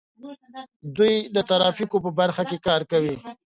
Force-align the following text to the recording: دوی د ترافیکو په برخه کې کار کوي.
دوی 0.97 1.13
د 1.35 1.37
ترافیکو 1.49 1.97
په 2.05 2.11
برخه 2.19 2.43
کې 2.49 2.57
کار 2.67 2.81
کوي. 2.91 3.15